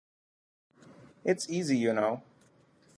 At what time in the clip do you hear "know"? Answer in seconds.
1.93-2.23